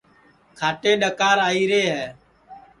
[0.57, 2.05] کھاٹے ڈؔکار آئیرے ہے